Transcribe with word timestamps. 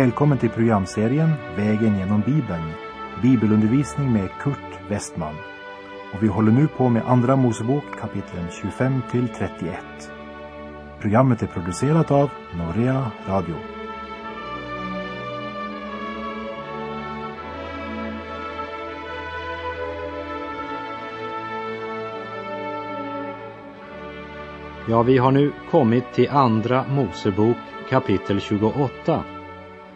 Välkommen 0.00 0.38
till 0.38 0.50
programserien 0.50 1.30
Vägen 1.56 1.98
genom 1.98 2.20
Bibeln, 2.20 2.72
bibelundervisning 3.22 4.12
med 4.12 4.28
Kurt 4.42 4.90
Westman. 4.90 5.34
Och 6.14 6.22
vi 6.22 6.26
håller 6.26 6.52
nu 6.52 6.66
på 6.66 6.88
med 6.88 7.02
Andra 7.06 7.36
Mosebok 7.36 7.84
kapitlen 8.00 8.46
25 8.62 9.02
till 9.10 9.28
31. 9.28 9.78
Programmet 11.00 11.42
är 11.42 11.46
producerat 11.46 12.10
av 12.10 12.30
Norea 12.58 13.10
Radio. 13.28 13.54
Ja, 24.88 25.02
vi 25.02 25.18
har 25.18 25.32
nu 25.32 25.52
kommit 25.70 26.12
till 26.12 26.30
Andra 26.30 26.84
Mosebok 26.88 27.56
kapitel 27.90 28.40
28. 28.40 29.24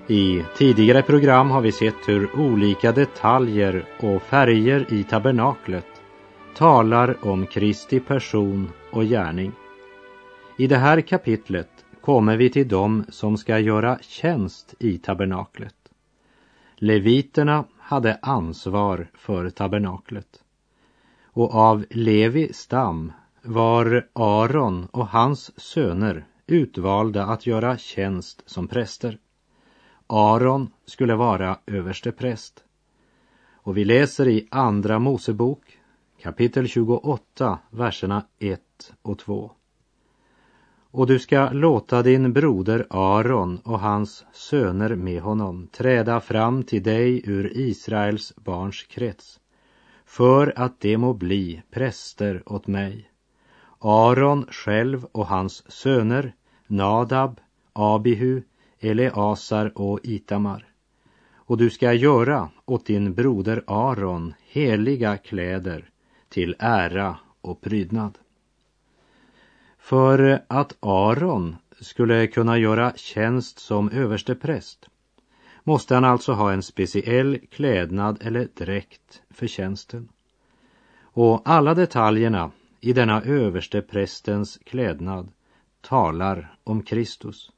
I 0.08 0.44
tidigare 0.56 1.02
program 1.02 1.50
har 1.50 1.60
vi 1.60 1.72
sett 1.72 2.08
hur 2.08 2.40
olika 2.40 2.92
detaljer 2.92 3.84
och 4.00 4.22
färger 4.22 4.92
i 4.92 5.04
tabernaklet 5.04 5.86
talar 6.56 7.26
om 7.26 7.46
Kristi 7.46 8.00
person 8.00 8.70
och 8.92 9.04
gärning. 9.04 9.52
I 10.58 10.66
det 10.66 10.76
här 10.76 11.00
kapitlet 11.00 11.68
kommer 12.00 12.36
vi 12.36 12.50
till 12.50 12.68
dem 12.68 13.04
som 13.08 13.36
ska 13.36 13.58
göra 13.58 13.98
tjänst 14.00 14.74
i 14.78 14.98
tabernaklet. 14.98 15.74
Leviterna 16.76 17.64
hade 17.78 18.18
ansvar 18.22 19.06
för 19.14 19.50
tabernaklet. 19.50 20.42
Och 21.24 21.54
av 21.54 21.84
Levi 21.90 22.52
stam 22.52 23.12
var 23.42 24.06
Aron 24.12 24.86
och 24.90 25.08
hans 25.08 25.60
söner 25.60 26.24
utvalda 26.46 27.24
att 27.24 27.46
göra 27.46 27.78
tjänst 27.78 28.42
som 28.46 28.68
präster. 28.68 29.18
Aron 30.06 30.70
skulle 30.84 31.14
vara 31.14 31.58
överste 31.66 32.12
präst. 32.12 32.64
Och 33.54 33.76
vi 33.76 33.84
läser 33.84 34.28
i 34.28 34.48
Andra 34.50 34.98
Mosebok 34.98 35.78
kapitel 36.22 36.68
28, 36.68 37.58
verserna 37.70 38.24
1 38.38 38.60
och 39.02 39.18
2. 39.18 39.50
Och 40.90 41.06
du 41.06 41.18
ska 41.18 41.50
låta 41.52 42.02
din 42.02 42.32
broder 42.32 42.86
Aron 42.90 43.58
och 43.58 43.80
hans 43.80 44.24
söner 44.32 44.94
med 44.94 45.22
honom 45.22 45.66
träda 45.66 46.20
fram 46.20 46.62
till 46.62 46.82
dig 46.82 47.22
ur 47.24 47.56
Israels 47.56 48.36
barns 48.36 48.82
krets, 48.82 49.40
för 50.04 50.52
att 50.56 50.80
de 50.80 50.96
må 50.96 51.14
bli 51.14 51.62
präster 51.70 52.42
åt 52.46 52.66
mig. 52.66 53.10
Aron 53.78 54.46
själv 54.50 55.04
och 55.12 55.26
hans 55.26 55.72
söner, 55.72 56.34
Nadab, 56.66 57.40
Abihu, 57.72 58.42
Eleasar 58.84 59.78
och 59.78 60.00
Itamar. 60.02 60.66
Och 61.34 61.58
du 61.58 61.70
ska 61.70 61.92
göra 61.92 62.48
åt 62.64 62.86
din 62.86 63.14
broder 63.14 63.64
Aron 63.66 64.34
heliga 64.48 65.16
kläder 65.16 65.90
till 66.28 66.56
ära 66.58 67.16
och 67.40 67.60
prydnad. 67.60 68.18
För 69.78 70.44
att 70.48 70.76
Aron 70.80 71.56
skulle 71.80 72.26
kunna 72.26 72.58
göra 72.58 72.92
tjänst 72.96 73.58
som 73.58 73.90
överstepräst 73.90 74.88
måste 75.62 75.94
han 75.94 76.04
alltså 76.04 76.32
ha 76.32 76.52
en 76.52 76.62
speciell 76.62 77.38
klädnad 77.50 78.18
eller 78.20 78.48
dräkt 78.54 79.22
för 79.30 79.46
tjänsten. 79.46 80.08
Och 81.02 81.42
alla 81.44 81.74
detaljerna 81.74 82.50
i 82.80 82.92
denna 82.92 83.22
översteprästens 83.22 84.58
klädnad 84.64 85.28
talar 85.80 86.56
om 86.64 86.82
Kristus. 86.82 87.50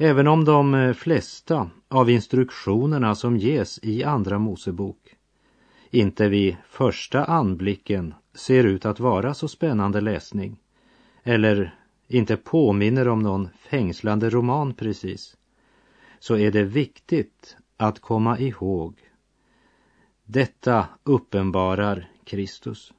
Även 0.00 0.26
om 0.26 0.44
de 0.44 0.74
eh, 0.74 0.92
flesta 0.92 1.70
av 1.88 2.10
instruktionerna 2.10 3.14
som 3.14 3.36
ges 3.36 3.78
i 3.82 4.04
Andra 4.04 4.38
Mosebok 4.38 5.16
inte 5.90 6.28
vid 6.28 6.56
första 6.68 7.24
anblicken 7.24 8.14
ser 8.34 8.64
ut 8.64 8.86
att 8.86 9.00
vara 9.00 9.34
så 9.34 9.48
spännande 9.48 10.00
läsning 10.00 10.56
eller 11.22 11.74
inte 12.08 12.36
påminner 12.36 13.08
om 13.08 13.18
någon 13.18 13.48
fängslande 13.58 14.30
roman 14.30 14.74
precis, 14.74 15.36
så 16.18 16.36
är 16.36 16.50
det 16.50 16.64
viktigt 16.64 17.56
att 17.76 18.00
komma 18.00 18.38
ihåg 18.38 18.94
detta 20.24 20.88
uppenbarar 21.02 22.10
Kristus. 22.24 22.92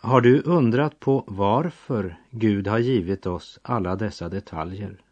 Har 0.00 0.20
du 0.20 0.42
undrat 0.42 1.00
på 1.00 1.24
varför 1.26 2.16
Gud 2.30 2.66
har 2.66 2.78
givit 2.78 3.26
oss 3.26 3.58
alla 3.62 3.96
dessa 3.96 4.28
detaljer? 4.28 5.04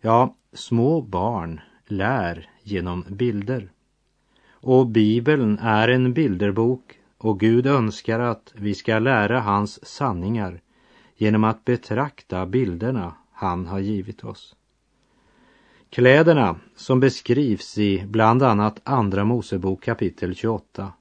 Ja, 0.00 0.34
små 0.52 1.00
barn 1.00 1.60
lär 1.86 2.50
genom 2.62 3.04
bilder. 3.08 3.70
Och 4.50 4.86
Bibeln 4.86 5.58
är 5.58 5.88
en 5.88 6.12
bilderbok 6.12 7.00
och 7.18 7.40
Gud 7.40 7.66
önskar 7.66 8.20
att 8.20 8.52
vi 8.56 8.74
ska 8.74 8.98
lära 8.98 9.40
hans 9.40 9.86
sanningar 9.86 10.60
genom 11.16 11.44
att 11.44 11.64
betrakta 11.64 12.46
bilderna 12.46 13.14
han 13.32 13.66
har 13.66 13.78
givit 13.78 14.24
oss. 14.24 14.56
Kläderna 15.90 16.56
som 16.76 17.00
beskrivs 17.00 17.78
i 17.78 18.04
bland 18.06 18.42
annat 18.42 18.80
Andra 18.84 19.24
Mosebok 19.24 19.84
kapitel 19.84 20.34
28 20.34 20.92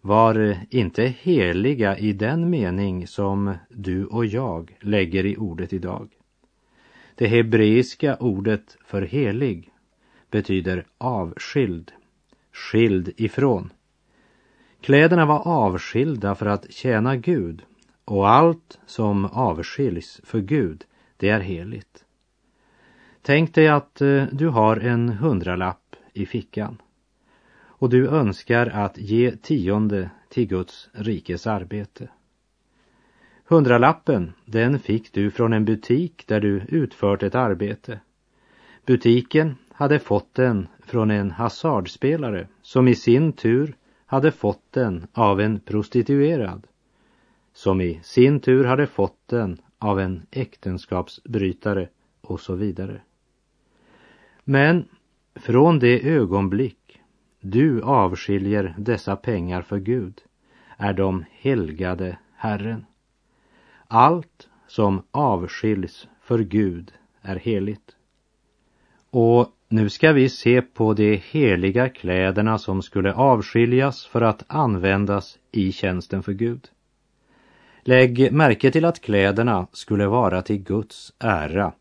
var 0.00 0.58
inte 0.70 1.02
heliga 1.02 1.98
i 1.98 2.12
den 2.12 2.50
mening 2.50 3.06
som 3.06 3.54
du 3.68 4.06
och 4.06 4.26
jag 4.26 4.76
lägger 4.80 5.26
i 5.26 5.36
ordet 5.36 5.72
idag. 5.72 6.08
Det 7.14 7.26
hebreiska 7.26 8.16
ordet 8.16 8.76
för 8.84 9.02
helig 9.02 9.72
betyder 10.30 10.86
avskild, 10.98 11.92
skild 12.52 13.12
ifrån. 13.16 13.72
Kläderna 14.80 15.26
var 15.26 15.48
avskilda 15.48 16.34
för 16.34 16.46
att 16.46 16.72
tjäna 16.72 17.16
Gud 17.16 17.62
och 18.04 18.28
allt 18.28 18.78
som 18.86 19.24
avskiljs 19.24 20.20
för 20.24 20.40
Gud, 20.40 20.84
det 21.16 21.28
är 21.28 21.40
heligt. 21.40 22.04
Tänk 23.22 23.54
dig 23.54 23.68
att 23.68 24.00
eh, 24.00 24.24
du 24.32 24.48
har 24.48 24.76
en 24.76 25.08
hundralapp 25.08 25.96
i 26.12 26.26
fickan 26.26 26.82
och 27.56 27.90
du 27.90 28.08
önskar 28.08 28.66
att 28.66 28.98
ge 28.98 29.36
tionde 29.36 30.10
till 30.28 30.46
Guds 30.46 30.88
rikes 30.92 31.46
arbete. 31.46 32.08
Hundralappen, 33.54 34.32
den 34.44 34.78
fick 34.78 35.12
du 35.12 35.30
från 35.30 35.52
en 35.52 35.64
butik 35.64 36.26
där 36.26 36.40
du 36.40 36.62
utfört 36.68 37.22
ett 37.22 37.34
arbete. 37.34 38.00
Butiken 38.86 39.56
hade 39.72 39.98
fått 39.98 40.34
den 40.34 40.68
från 40.86 41.10
en 41.10 41.30
hasardspelare 41.30 42.48
som 42.62 42.88
i 42.88 42.94
sin 42.94 43.32
tur 43.32 43.76
hade 44.06 44.32
fått 44.32 44.62
den 44.70 45.06
av 45.12 45.40
en 45.40 45.60
prostituerad 45.60 46.66
som 47.52 47.80
i 47.80 48.00
sin 48.02 48.40
tur 48.40 48.64
hade 48.64 48.86
fått 48.86 49.18
den 49.26 49.58
av 49.78 50.00
en 50.00 50.26
äktenskapsbrytare 50.30 51.88
och 52.20 52.40
så 52.40 52.54
vidare. 52.54 53.00
Men 54.44 54.88
från 55.34 55.78
det 55.78 56.08
ögonblick 56.08 57.00
du 57.40 57.82
avskiljer 57.82 58.74
dessa 58.78 59.16
pengar 59.16 59.62
för 59.62 59.78
Gud 59.78 60.20
är 60.76 60.92
de 60.92 61.24
helgade 61.30 62.18
Herren. 62.36 62.84
Allt 63.88 64.48
som 64.66 65.02
avskiljs 65.10 66.08
för 66.22 66.38
Gud 66.38 66.92
är 67.22 67.36
heligt. 67.36 67.96
Och 69.10 69.48
nu 69.68 69.88
ska 69.88 70.12
vi 70.12 70.28
se 70.28 70.62
på 70.62 70.94
de 70.94 71.16
heliga 71.16 71.88
kläderna 71.88 72.58
som 72.58 72.82
skulle 72.82 73.12
avskiljas 73.12 74.06
för 74.06 74.20
att 74.20 74.44
användas 74.46 75.38
i 75.52 75.72
tjänsten 75.72 76.22
för 76.22 76.32
Gud. 76.32 76.68
Lägg 77.82 78.32
märke 78.32 78.70
till 78.70 78.84
att 78.84 79.00
kläderna 79.00 79.66
skulle 79.72 80.06
vara 80.06 80.42
till 80.42 80.62
Guds 80.62 81.12
ära 81.18 81.72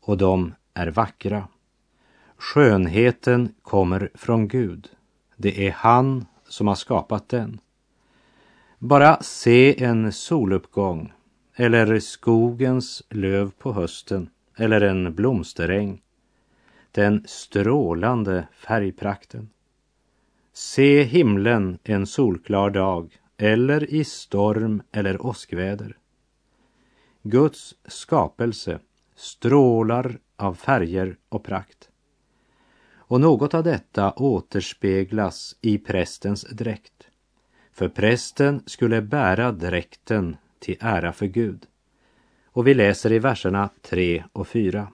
och 0.00 0.18
de 0.18 0.54
är 0.74 0.86
vackra. 0.86 1.48
Skönheten 2.36 3.54
kommer 3.62 4.10
från 4.14 4.48
Gud. 4.48 4.88
Det 5.36 5.66
är 5.66 5.70
han 5.70 6.26
som 6.48 6.68
har 6.68 6.74
skapat 6.74 7.28
den. 7.28 7.60
Bara 8.78 9.22
se 9.22 9.84
en 9.84 10.12
soluppgång 10.12 11.12
eller 11.60 12.00
skogens 12.00 13.02
löv 13.10 13.50
på 13.58 13.72
hösten 13.72 14.30
eller 14.56 14.80
en 14.80 15.14
blomsteräng. 15.14 16.02
Den 16.90 17.24
strålande 17.26 18.48
färgprakten. 18.52 19.48
Se 20.52 21.02
himlen 21.02 21.78
en 21.84 22.06
solklar 22.06 22.70
dag 22.70 23.18
eller 23.36 23.94
i 23.94 24.04
storm 24.04 24.82
eller 24.92 25.26
åskväder. 25.26 25.96
Guds 27.22 27.74
skapelse 27.84 28.78
strålar 29.16 30.18
av 30.36 30.54
färger 30.54 31.16
och 31.28 31.44
prakt. 31.44 31.88
Och 32.94 33.20
något 33.20 33.54
av 33.54 33.64
detta 33.64 34.12
återspeglas 34.12 35.56
i 35.60 35.78
prästens 35.78 36.42
dräkt. 36.42 37.08
För 37.72 37.88
prästen 37.88 38.62
skulle 38.66 39.02
bära 39.02 39.52
dräkten 39.52 40.36
till 40.60 40.76
ära 40.80 41.12
för 41.12 41.26
Gud. 41.26 41.66
Och 42.46 42.66
vi 42.66 42.74
läser 42.74 43.12
i 43.12 43.18
verserna 43.18 43.68
3 43.82 44.24
och 44.32 44.48
4. 44.48 44.88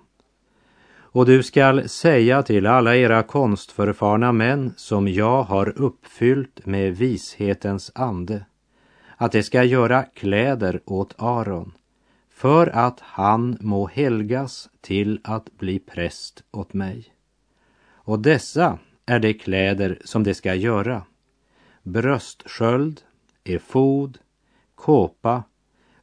Och 0.97 1.27
du 1.27 1.43
skall 1.43 1.89
säga 1.89 2.43
till 2.43 2.67
alla 2.67 2.97
era 2.97 3.23
konstförfarna 3.23 4.33
män 4.33 4.75
som 4.77 5.09
jag 5.09 5.43
har 5.43 5.79
uppfyllt 5.79 6.67
med 6.67 6.97
vishetens 6.97 7.93
ande 7.95 8.45
att 9.17 9.33
de 9.33 9.43
ska 9.43 9.65
göra 9.65 10.03
kläder 10.03 10.81
åt 10.85 11.15
Aron 11.19 11.73
för 12.31 12.67
att 12.67 13.01
han 13.01 13.59
må 13.61 13.87
helgas 13.87 14.69
till 14.81 15.21
att 15.25 15.59
bli 15.59 15.79
präst 15.79 16.45
åt 16.51 16.73
mig. 16.73 17.05
Och 17.93 18.19
dessa 18.19 18.79
är 19.07 19.19
de 19.19 19.35
kläder 19.35 19.99
som 20.05 20.23
de 20.23 20.35
ska 20.35 20.55
göra. 20.55 21.03
Bröstsköld, 21.83 23.01
efod, 23.45 24.19
kåpa, 24.75 25.43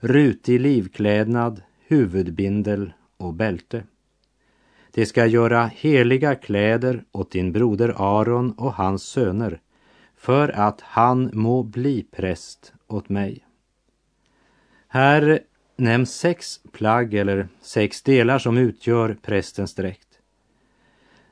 rutig 0.04 0.60
livklädnad, 0.60 1.62
huvudbindel 1.88 2.94
och 3.18 3.34
bälte. 3.34 3.84
De 4.92 5.06
ska 5.06 5.26
göra 5.26 5.72
heliga 5.76 6.36
kläder 6.36 7.04
åt 7.12 7.32
din 7.32 7.52
broder 7.52 7.94
Aron 7.98 8.52
och 8.52 8.74
hans 8.74 9.04
söner 9.04 9.60
för 10.16 10.50
att 10.50 10.82
han 10.82 11.30
må 11.34 11.64
bli 11.64 12.06
präst 12.12 12.74
åt 12.88 13.10
mig. 13.10 13.46
Här 14.88 15.40
nämns 15.76 16.16
sex 16.16 16.60
plagg 16.72 17.14
eller 17.14 17.48
sex 17.62 18.02
delar 18.02 18.40
som 18.40 18.58
utgör 18.58 19.18
prästens 19.22 19.76
dräkt. 19.76 20.08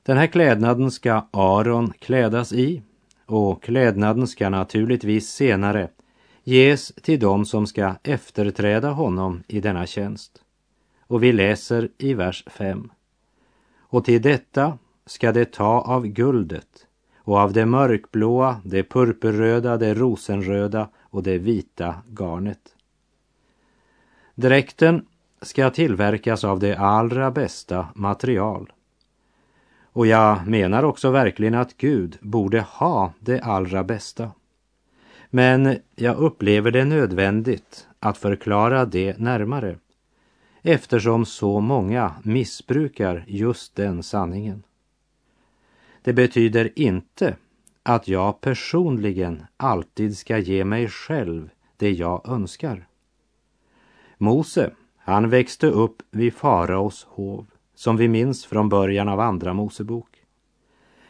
Den 0.04 0.18
här 0.18 0.28
klädnaden 0.28 0.92
ska 0.92 1.28
Aron 1.32 1.94
klädas 2.00 2.54
i 2.54 2.82
och 3.26 3.64
klädnaden 3.64 4.28
ska 4.28 4.50
naturligtvis 4.50 5.30
senare 5.30 5.90
ges 6.50 6.94
till 7.02 7.20
dem 7.20 7.46
som 7.46 7.68
ska 7.68 7.96
efterträda 8.04 8.92
honom 8.92 9.44
i 9.48 9.62
denna 9.62 9.86
tjänst. 9.86 10.42
Och 11.08 11.24
vi 11.24 11.32
läser 11.32 11.90
i 11.98 12.14
vers 12.14 12.44
5. 12.48 12.92
Och 13.80 14.06
till 14.06 14.22
detta 14.22 14.78
ska 15.06 15.32
det 15.32 15.52
ta 15.52 15.82
av 15.82 16.08
guldet 16.08 16.88
och 17.18 17.38
av 17.38 17.54
det 17.54 17.66
mörkblåa, 17.66 18.62
det 18.64 18.84
purpurröda, 18.84 19.78
det 19.78 19.94
rosenröda 19.94 20.90
och 21.00 21.24
det 21.24 21.38
vita 21.38 21.96
garnet. 22.08 22.76
Dräkten 24.36 25.06
ska 25.42 25.70
tillverkas 25.70 26.44
av 26.44 26.60
det 26.60 26.76
allra 26.76 27.32
bästa 27.32 27.88
material. 27.96 28.72
Och 29.94 30.08
jag 30.08 30.48
menar 30.48 30.84
också 30.84 31.12
verkligen 31.12 31.56
att 31.56 31.78
Gud 31.78 32.18
borde 32.22 32.62
ha 32.62 33.14
det 33.20 33.42
allra 33.42 33.84
bästa. 33.84 34.32
Men 35.30 35.78
jag 35.96 36.18
upplever 36.18 36.72
det 36.72 36.86
nödvändigt 36.86 37.88
att 38.00 38.18
förklara 38.18 38.86
det 38.86 39.18
närmare 39.18 39.78
eftersom 40.62 41.26
så 41.26 41.60
många 41.60 42.16
missbrukar 42.24 43.26
just 43.28 43.76
den 43.76 44.04
sanningen. 44.04 44.64
Det 46.02 46.14
betyder 46.14 46.80
inte 46.80 47.36
att 47.84 48.08
jag 48.08 48.42
personligen 48.42 49.46
alltid 49.58 50.18
ska 50.18 50.38
ge 50.38 50.66
mig 50.66 50.88
själv 50.88 51.50
det 51.78 51.92
jag 51.92 52.30
önskar. 52.30 52.88
Mose, 54.18 54.72
han 54.98 55.30
växte 55.30 55.68
upp 55.68 56.02
vid 56.12 56.34
faraos 56.34 57.08
hov, 57.10 57.46
som 57.76 57.98
vi 57.98 58.08
minns 58.08 58.46
från 58.46 58.70
början 58.70 59.10
av 59.10 59.20
Andra 59.20 59.54
Mosebok. 59.54 60.24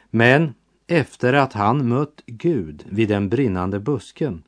Men 0.09 0.53
efter 0.91 1.33
att 1.33 1.53
han 1.53 1.87
mött 1.87 2.21
Gud 2.25 2.85
vid 2.89 3.09
den 3.09 3.29
brinnande 3.29 3.79
busken 3.79 4.43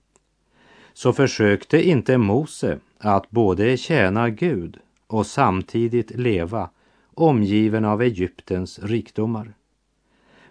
så 0.94 1.14
försökte 1.14 1.88
inte 1.88 2.18
Mose 2.18 2.80
att 2.98 3.30
både 3.30 3.78
tjäna 3.78 4.30
Gud 4.30 4.78
och 5.08 5.28
samtidigt 5.28 6.12
leva 6.12 6.70
omgiven 7.14 7.86
av 7.86 8.02
Egyptens 8.02 8.80
rikdomar. 8.80 9.54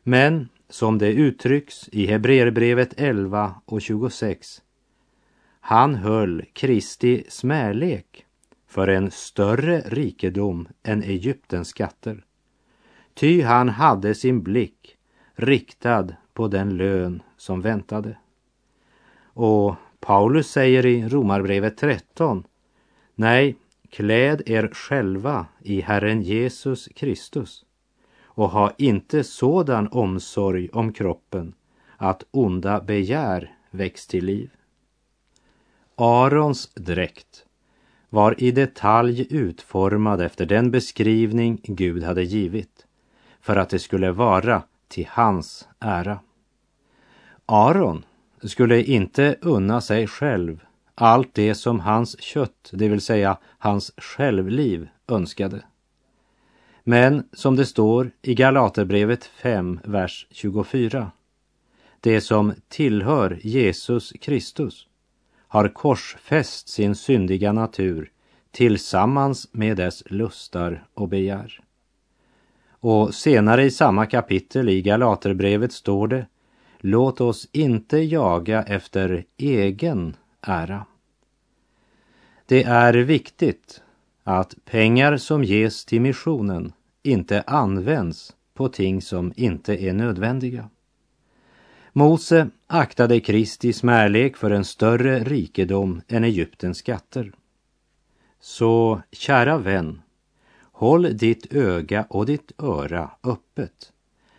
Men 0.03 0.49
som 0.69 0.99
det 0.99 1.13
uttrycks 1.13 1.89
i 1.93 2.07
Hebreerbrevet 2.07 2.95
11 2.97 3.55
och 3.65 3.83
26 3.83 4.63
han 5.61 5.95
höll 5.95 6.45
Kristi 6.53 7.25
smälek 7.29 8.27
för 8.67 8.89
en 8.89 9.11
större 9.11 9.81
rikedom 9.81 10.69
än 10.83 11.03
Egyptens 11.03 11.69
skatter. 11.69 12.25
Ty 13.15 13.43
han 13.43 13.69
hade 13.69 14.15
sin 14.15 14.43
blick 14.43 14.97
riktad 15.41 16.09
på 16.35 16.49
den 16.49 16.77
lön 16.77 17.23
som 17.37 17.61
väntade. 17.61 18.17
Och 19.23 19.75
Paulus 20.01 20.51
säger 20.51 20.87
i 20.87 21.09
Romarbrevet 21.09 21.77
13, 21.77 22.45
nej, 23.15 23.57
kläd 23.91 24.43
er 24.47 24.71
själva 24.73 25.47
i 25.61 25.81
Herren 25.81 26.23
Jesus 26.23 26.89
Kristus 26.97 27.65
och 28.23 28.51
ha 28.51 28.73
inte 28.79 29.25
sådan 29.25 29.89
omsorg 29.93 30.69
om 30.73 30.93
kroppen 30.93 31.55
att 31.97 32.25
onda 32.31 32.81
begär 32.81 33.55
väcks 33.71 34.07
till 34.07 34.25
liv. 34.25 34.51
Arons 35.95 36.75
dräkt 36.75 37.45
var 38.09 38.43
i 38.43 38.51
detalj 38.51 39.27
utformad 39.31 40.21
efter 40.21 40.47
den 40.47 40.71
beskrivning 40.71 41.61
Gud 41.63 42.03
hade 42.03 42.23
givit 42.23 42.87
för 43.41 43.57
att 43.57 43.71
det 43.71 43.79
skulle 43.79 44.13
vara 44.13 44.63
till 44.91 45.07
hans 45.11 45.69
ära. 45.79 46.19
Aron 47.47 48.05
skulle 48.43 48.83
inte 48.83 49.37
unna 49.41 49.81
sig 49.81 50.07
själv 50.07 50.61
allt 50.95 51.35
det 51.35 51.55
som 51.55 51.81
hans 51.81 52.21
kött, 52.23 52.71
det 52.73 52.89
vill 52.89 53.01
säga 53.01 53.39
hans 53.59 53.93
självliv, 53.97 54.89
önskade. 55.09 55.63
Men 56.85 57.29
som 57.33 57.57
det 57.57 57.67
står 57.67 58.11
i 58.23 58.35
Galaterbrevet 58.35 59.25
5, 59.25 59.81
vers 59.85 60.27
24. 60.31 61.11
Det 62.01 62.21
som 62.21 62.53
tillhör 62.69 63.39
Jesus 63.43 64.13
Kristus 64.21 64.87
har 65.49 65.69
korsfäst 65.69 66.69
sin 66.69 66.95
syndiga 66.95 67.53
natur 67.53 68.11
tillsammans 68.51 69.49
med 69.53 69.77
dess 69.77 70.03
lustar 70.07 70.87
och 70.95 71.09
begär. 71.09 71.61
Och 72.81 73.15
senare 73.15 73.65
i 73.65 73.71
samma 73.71 74.07
kapitel 74.07 74.69
i 74.69 74.83
Galaterbrevet 74.83 75.73
står 75.73 76.09
det 76.09 76.27
Låt 76.79 77.21
oss 77.21 77.49
inte 77.53 77.99
jaga 77.99 78.63
efter 78.63 79.25
egen 79.37 80.17
ära. 80.41 80.87
Det 82.47 82.63
är 82.63 82.93
viktigt 82.93 83.83
att 84.25 84.55
pengar 84.65 85.17
som 85.17 85.45
ges 85.45 85.85
till 85.85 86.01
missionen 86.01 86.73
inte 87.03 87.43
används 87.47 88.35
på 88.55 88.69
ting 88.69 89.03
som 89.03 89.33
inte 89.37 89.85
är 89.85 89.93
nödvändiga. 89.93 90.69
Mose 91.93 92.51
aktade 92.67 93.21
Kristi 93.21 93.73
smärlek 93.73 94.37
för 94.37 94.51
en 94.51 94.65
större 94.65 95.19
rikedom 95.19 96.01
än 96.09 96.25
Egyptens 96.25 96.79
skatter. 96.79 97.33
Så, 98.41 99.03
kära 99.13 99.59
vän, 99.59 100.03
håll 100.81 101.17
ditt 101.17 101.53
öga 101.53 102.07
och 102.11 102.27
ditt 102.27 102.53
öra 102.59 103.11
öppet 103.25 103.93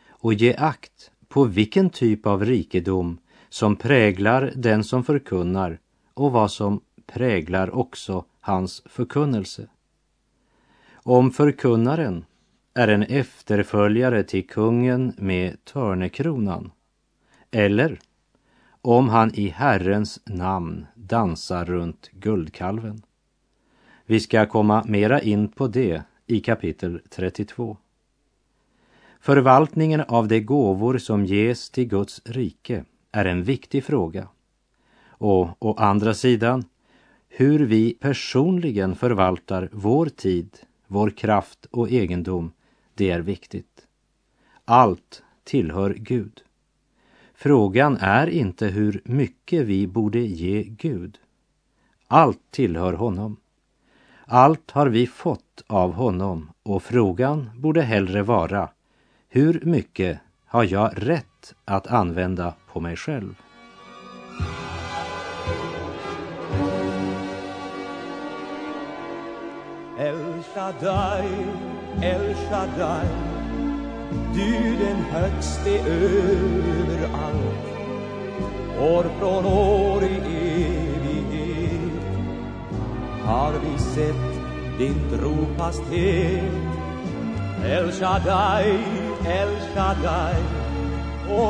och 0.10 0.34
ge 0.34 0.56
akt 0.56 1.12
på 1.28 1.44
vilken 1.44 1.90
typ 1.90 2.26
av 2.26 2.46
rikedom 2.46 3.18
som 3.50 3.76
präglar 3.76 4.54
den 4.56 4.84
som 4.84 5.04
förkunnar 5.04 5.80
och 6.14 6.32
vad 6.32 6.52
som 6.52 6.82
präglar 7.06 7.76
också 7.76 8.26
hans 8.40 8.84
förkunnelse. 8.86 9.68
Om 10.94 11.32
förkunnaren 11.32 12.26
är 12.74 12.88
en 12.88 13.04
efterföljare 13.04 14.24
till 14.24 14.48
kungen 14.48 15.14
med 15.18 15.66
törnekronan 15.66 16.72
eller 17.52 18.00
om 18.82 19.10
han 19.10 19.36
i 19.36 19.48
Herrens 19.48 20.20
namn 20.26 20.86
dansar 20.96 21.66
runt 21.66 22.10
guldkalven. 22.12 23.02
Vi 24.06 24.20
ska 24.20 24.46
komma 24.46 24.84
mera 24.88 25.22
in 25.22 25.48
på 25.48 25.68
det 25.68 26.04
i 26.32 26.40
kapitel 26.40 27.02
32. 27.10 27.78
Förvaltningen 29.20 30.02
av 30.02 30.28
de 30.28 30.42
gåvor 30.42 30.98
som 30.98 31.26
ges 31.26 31.70
till 31.70 31.88
Guds 31.88 32.22
rike 32.26 32.86
är 33.12 33.26
en 33.26 33.44
viktig 33.44 33.84
fråga. 33.84 34.28
Och 35.08 35.66
å 35.66 35.76
andra 35.78 36.14
sidan, 36.14 36.66
hur 37.30 37.60
vi 37.60 37.94
personligen 37.94 38.96
förvaltar 38.96 39.70
vår 39.72 40.06
tid, 40.06 40.58
vår 40.88 41.10
kraft 41.10 41.66
och 41.72 41.92
egendom, 41.92 42.52
det 42.96 43.12
är 43.12 43.20
viktigt. 43.20 43.88
Allt 44.66 45.24
tillhör 45.44 45.94
Gud. 45.94 46.44
Frågan 47.34 47.98
är 47.98 48.28
inte 48.28 48.68
hur 48.68 49.02
mycket 49.06 49.66
vi 49.66 49.88
borde 49.88 50.20
ge 50.20 50.64
Gud. 50.64 51.18
Allt 52.08 52.52
tillhör 52.52 52.94
honom. 52.94 53.38
Allt 54.26 54.72
har 54.72 54.88
vi 54.88 55.08
fått 55.08 55.51
av 55.68 55.94
honom 55.94 56.52
och 56.64 56.84
frågan 56.84 57.50
borde 57.56 57.82
hellre 57.82 58.24
vara 58.24 58.70
hur 59.30 59.62
mycket 59.64 60.20
har 60.46 60.64
jag 60.64 60.92
rätt 60.96 61.54
att 61.66 61.88
använda 61.88 62.54
på 62.74 62.80
mig 62.80 62.96
själv? 62.96 63.36
El 70.00 70.44
Shaddai 70.54 71.28
El 72.02 72.36
Shaddai 72.36 73.08
Du 74.36 74.76
den 74.86 74.98
högste 74.98 75.80
över 75.90 77.10
allt 77.14 77.72
År 78.80 79.04
från 79.20 79.46
år 79.46 80.04
i 80.04 80.16
evighet 80.96 82.04
Har 83.24 83.54
vi 83.54 83.78
sett 83.80 84.31
din 84.82 84.98
trofasthet 85.10 86.54
El 87.64 87.92
Shaddai, 87.94 88.66
El 89.26 89.52
Shaddai 89.74 90.42
O 91.30 91.44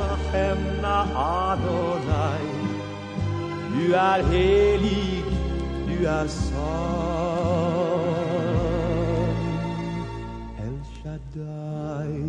Rachemna 0.00 0.98
Adonai. 1.14 2.46
Du 3.76 3.94
är 3.94 4.22
helig, 4.22 5.24
du 5.86 6.06
är 6.06 6.26
sann. 6.26 6.62
El 10.58 10.76
Shaddai 10.96 12.22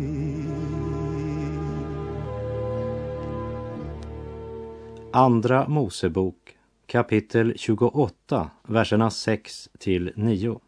Andra 5.12 5.68
Mosebok 5.68 6.53
kapitel 6.94 7.52
28, 7.56 8.50
verserna 8.62 9.10
6 9.10 9.68
till 9.78 10.12
9. 10.16 10.60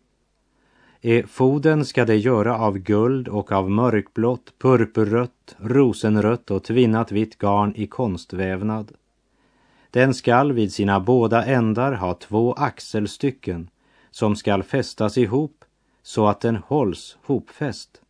Efoden 1.00 1.84
ska 1.84 2.04
det 2.04 2.16
göra 2.16 2.58
av 2.58 2.78
guld 2.78 3.28
och 3.28 3.52
av 3.52 3.70
mörkblått, 3.70 4.58
purpurrött, 4.58 5.56
rosenrött 5.58 6.50
och 6.50 6.64
tvinnat 6.64 7.12
vitt 7.12 7.38
garn 7.38 7.72
i 7.76 7.86
konstvävnad. 7.86 8.92
Den 9.90 10.14
skall 10.14 10.52
vid 10.52 10.72
sina 10.72 11.00
båda 11.00 11.44
ändar 11.44 11.92
ha 11.92 12.14
två 12.14 12.52
axelstycken 12.52 13.70
som 14.10 14.36
skall 14.36 14.62
fästas 14.62 15.18
ihop 15.18 15.64
så 16.02 16.26
att 16.26 16.40
den 16.40 16.56
hålls 16.56 17.18
hopfäst. 17.22 18.00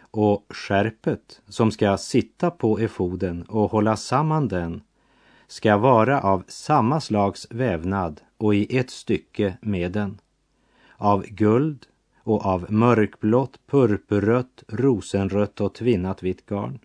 Och 0.00 0.46
skärpet 0.48 1.40
som 1.48 1.70
ska 1.70 1.96
sitta 1.96 2.50
på 2.50 2.78
efoden 2.78 3.42
och 3.42 3.70
hålla 3.70 3.96
samman 3.96 4.48
den 4.48 4.82
ska 5.46 5.76
vara 5.76 6.20
av 6.20 6.44
samma 6.48 7.00
slags 7.00 7.46
vävnad 7.50 8.20
och 8.36 8.54
i 8.54 8.76
ett 8.76 8.90
stycke 8.90 9.56
med 9.60 9.92
den. 9.92 10.20
Av 10.96 11.26
guld 11.26 11.86
och 12.22 12.46
av 12.46 12.72
mörkblått, 12.72 13.58
purpurrött, 13.66 14.64
rosenrött 14.68 15.60
och 15.60 15.74
tvinnat 15.74 16.22
vitt 16.22 16.46
garn. 16.46 16.78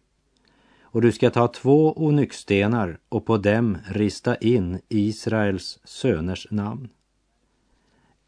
Och 0.81 1.01
du 1.01 1.11
ska 1.11 1.29
ta 1.29 1.47
två 1.47 1.93
onyxstenar 2.05 2.99
och 3.09 3.25
på 3.25 3.37
dem 3.37 3.77
rista 3.87 4.35
in 4.35 4.81
Israels 4.89 5.79
söners 5.83 6.47
namn. 6.51 6.89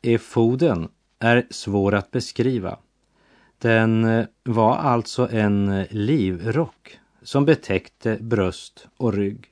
Efoden 0.02 0.90
är 1.20 1.48
svår 1.50 1.94
att 1.94 2.12
beskriva. 2.12 2.78
Den 3.58 4.06
eh, 4.06 4.26
var 4.44 4.76
alltså 4.76 5.30
en 5.32 5.70
eh, 5.70 5.88
livrock 5.90 7.00
som 7.22 7.46
betäckte 7.46 8.18
bröst 8.22 8.88
och 8.98 9.14
rygg. 9.14 9.51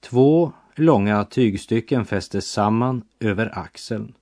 Två 0.00 0.52
långa 0.74 1.24
tygstycken 1.24 2.04
fästes 2.04 2.50
samman 2.50 3.02
över 3.20 3.58
axeln. 3.58 4.14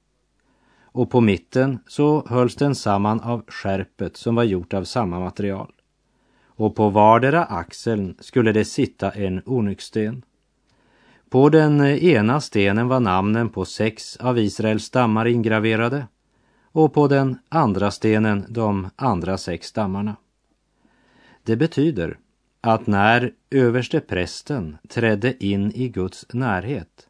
Och 0.83 1.11
på 1.11 1.21
mitten 1.21 1.79
så 1.87 2.27
hölls 2.29 2.57
den 2.57 2.75
samman 2.75 3.21
av 3.21 3.45
skärpet 3.49 4.17
som 4.17 4.35
var 4.35 4.45
gjort 4.45 4.75
av 4.75 4.85
samma 4.85 5.21
material. 5.21 5.73
Och 6.47 6.77
på 6.77 6.91
vardera 6.91 7.45
axeln 7.45 8.17
skulle 8.21 8.53
det 8.53 8.65
sitta 8.65 9.11
en 9.11 9.43
onyxsten. 9.47 10.25
På 11.29 11.49
den 11.49 11.81
ena 11.81 12.41
stenen 12.41 12.89
var 12.89 13.01
namnen 13.01 13.49
på 13.49 13.65
sex 13.65 14.17
av 14.17 14.39
Israels 14.39 14.85
stammar 14.85 15.27
ingraverade 15.27 16.07
och 16.73 16.95
på 16.95 17.09
den 17.09 17.39
andra 17.49 17.91
stenen 17.91 18.47
de 18.49 18.91
andra 18.97 19.39
sex 19.39 19.67
stammarna. 19.67 20.17
Det 21.43 21.57
betyder 21.57 22.19
att 22.67 22.87
när 22.87 23.33
överste 23.51 24.01
prästen 24.01 24.79
trädde 24.89 25.45
in 25.45 25.73
i 25.75 25.89
Guds 25.89 26.27
närhet 26.33 27.09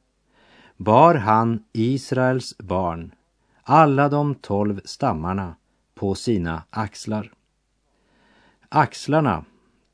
bar 0.76 1.14
han 1.14 1.64
Israels 1.72 2.58
barn, 2.58 3.14
alla 3.62 4.08
de 4.08 4.34
tolv 4.34 4.80
stammarna, 4.84 5.54
på 5.94 6.14
sina 6.14 6.62
axlar. 6.70 7.32
Axlarna 8.68 9.44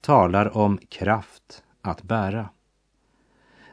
talar 0.01 0.57
om 0.57 0.79
kraft 0.89 1.63
att 1.83 2.03
bära. 2.03 2.49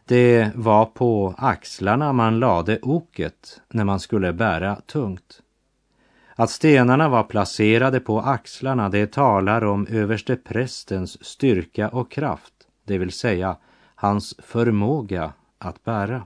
Det 0.06 0.52
var 0.56 0.86
på 0.86 1.36
axlarna 1.38 2.14
man 2.14 2.40
lade 2.40 2.80
oket 2.82 3.62
när 3.70 3.84
man 3.84 4.00
skulle 4.00 4.34
bära 4.34 4.76
tungt. 4.76 5.42
Att 6.40 6.50
stenarna 6.50 7.10
var 7.10 7.24
placerade 7.24 8.00
på 8.00 8.20
axlarna 8.20 8.90
det 8.90 9.12
talar 9.12 9.64
om 9.64 9.88
överste 9.88 10.36
prästens 10.36 11.26
styrka 11.26 11.90
och 11.90 12.12
kraft, 12.12 12.54
det 12.84 12.98
vill 12.98 13.12
säga 13.12 13.58
hans 13.96 14.36
förmåga 14.40 15.34
att 15.58 15.84
bära. 15.84 16.26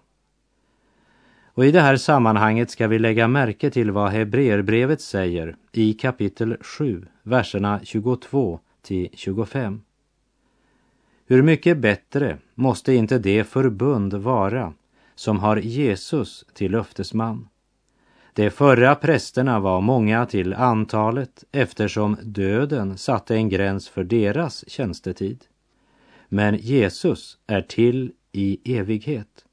Och 1.54 1.66
i 1.66 1.72
det 1.72 1.82
här 1.82 1.98
sammanhanget 1.98 2.72
ska 2.72 2.88
vi 2.88 3.00
lägga 3.00 3.28
märke 3.28 3.72
till 3.72 3.92
vad 3.92 4.12
Hebreerbrevet 4.12 5.02
säger 5.02 5.56
i 5.72 5.94
kapitel 5.94 6.58
7, 6.62 7.06
verserna 7.24 7.80
22 7.84 8.60
till 8.82 9.10
25. 9.14 9.82
Hur 11.28 11.42
mycket 11.42 11.78
bättre 11.78 12.38
måste 12.56 12.94
inte 12.94 13.20
det 13.20 13.44
förbund 13.44 14.14
vara 14.14 14.74
som 15.16 15.40
har 15.40 15.58
Jesus 15.58 16.46
till 16.54 16.72
löftesman? 16.72 17.48
De 18.34 18.50
förra 18.50 18.96
prästerna 18.96 19.60
var 19.60 19.82
många 19.82 20.26
till 20.26 20.54
antalet 20.54 21.44
eftersom 21.52 22.18
döden 22.24 22.98
satte 22.98 23.36
en 23.36 23.50
gräns 23.50 23.90
för 23.90 24.04
deras 24.04 24.70
tjänstetid. 24.70 25.46
Men 26.30 26.56
Jesus 26.56 27.38
är 27.48 27.62
till 27.62 28.12
i 28.32 28.78
evighet 28.78 29.46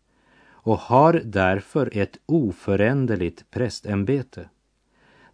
och 0.47 0.78
har 0.78 1.12
därför 1.25 1.90
ett 1.92 2.18
oföränderligt 2.26 3.50
prästämbete. 3.50 4.49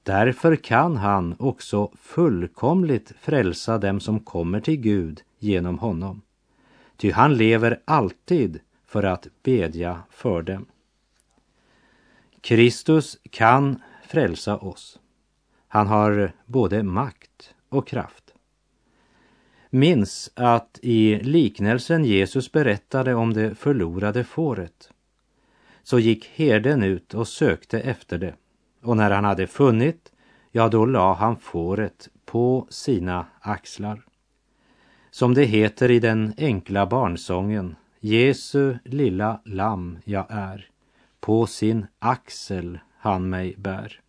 Därför 0.03 0.57
kan 0.57 0.97
han 0.97 1.35
också 1.39 1.91
fullkomligt 2.01 3.13
frälsa 3.21 3.79
dem 3.79 4.01
som 4.01 4.21
kommer 4.21 4.61
till 4.61 4.77
Gud 4.77 5.23
genom 5.39 5.79
honom. 5.79 6.23
Ty 6.97 7.11
han 7.11 7.35
lever 7.35 7.81
alltid 7.85 8.61
för 8.87 9.03
att 9.03 9.27
bedja 9.43 10.01
för 10.11 10.43
dem. 10.43 10.67
Kristus 12.45 13.19
kan 13.31 13.83
frälsa 14.09 14.57
oss. 14.57 14.99
Han 15.69 15.87
har 15.87 16.33
både 16.47 16.83
makt 16.83 17.55
och 17.69 17.89
kraft. 17.89 18.35
Minns 19.71 20.31
att 20.35 20.79
i 20.83 21.21
liknelsen 21.23 22.05
Jesus 22.05 22.53
berättade 22.53 23.15
om 23.15 23.35
det 23.35 23.55
förlorade 23.55 24.25
fåret 24.25 24.91
så 25.83 25.99
gick 25.99 26.31
herden 26.35 26.83
ut 26.83 27.15
och 27.15 27.29
sökte 27.29 27.81
efter 27.81 28.19
det 28.19 28.35
och 28.83 28.97
när 28.97 29.11
han 29.11 29.25
hade 29.25 29.47
funnit, 29.47 30.13
ja 30.53 30.69
då 30.69 30.87
la 30.87 31.15
han 31.15 31.37
fåret 31.37 32.09
på 32.25 32.67
sina 32.71 33.27
axlar. 33.41 34.05
Som 35.11 35.35
det 35.35 35.45
heter 35.45 35.91
i 35.91 36.01
den 36.01 36.35
enkla 36.39 36.87
barnsången, 36.87 37.77
Jesu 38.01 38.75
lilla 38.85 39.41
lamm 39.45 39.99
jag 40.05 40.27
är 40.29 40.74
på 41.25 41.47
sin 41.47 41.87
axel 41.99 42.79
han 42.99 43.29
mig 43.29 43.55
bär. 43.57 44.01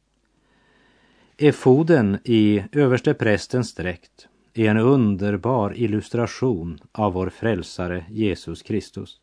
Efoden 1.38 2.20
i 2.24 2.64
överste 2.72 3.14
prästens 3.14 3.74
dräkt 3.74 4.28
är 4.54 4.70
en 4.70 4.78
underbar 4.78 5.78
illustration 5.78 6.80
av 6.92 7.14
vår 7.14 7.30
frälsare 7.30 8.06
Jesus 8.10 8.62
Kristus. 8.62 9.20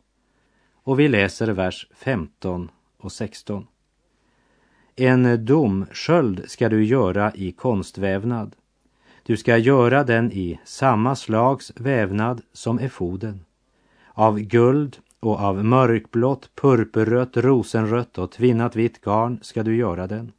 Och 0.74 1.00
vi 1.00 1.08
läser 1.08 1.48
vers 1.48 1.88
15 1.94 2.70
och 2.98 3.12
16. 3.12 3.66
En 4.96 5.44
domsköld 5.44 6.44
ska 6.46 6.68
du 6.68 6.84
göra 6.84 7.32
i 7.34 7.52
konstvävnad. 7.52 8.56
Du 9.22 9.36
ska 9.36 9.56
göra 9.56 10.04
den 10.04 10.32
i 10.32 10.60
samma 10.64 11.16
slags 11.16 11.72
vävnad 11.76 12.42
som 12.52 12.78
efoden. 12.78 13.44
Av 14.14 14.38
guld 14.38 14.98
och 15.22 15.40
av 15.40 15.64
mörkblått, 15.64 16.50
purpurrött, 16.54 17.36
rosenrött 17.36 18.18
och 18.18 18.30
tvinnat 18.30 18.76
vitt 18.76 19.00
garn 19.00 19.38
ska 19.42 19.62
du 19.62 19.76
göra 19.76 20.06
den. 20.06 20.32